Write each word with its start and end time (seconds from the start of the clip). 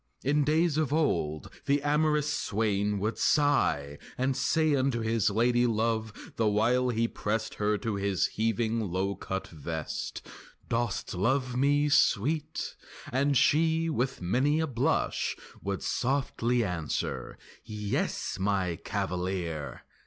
In 0.23 0.43
days 0.43 0.79
of 0.79 0.91
old 0.91 1.47
the 1.67 1.79
amorous 1.83 2.27
swain 2.27 2.97
would 2.97 3.19
sigh 3.19 3.99
And 4.17 4.35
say 4.35 4.75
unto 4.75 5.01
his 5.01 5.29
lady 5.29 5.67
love 5.67 6.31
the 6.37 6.47
while 6.47 6.89
He 6.89 7.07
pressed 7.07 7.53
her 7.53 7.77
to 7.77 7.97
his 7.97 8.25
heaving 8.25 8.79
low 8.89 9.13
cut 9.13 9.47
vest, 9.49 10.25
"Dost 10.67 11.13
love 11.13 11.55
me, 11.55 11.87
sweet?" 11.87 12.75
And 13.11 13.37
she, 13.37 13.91
with 13.91 14.23
many 14.23 14.59
a 14.59 14.65
blush, 14.65 15.37
Would 15.61 15.83
softly 15.83 16.63
answer, 16.63 17.37
"Yes, 17.63 18.39
my 18.39 18.77
cavalier!" 18.77 19.83